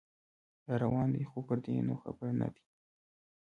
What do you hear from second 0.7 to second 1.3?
راروان دی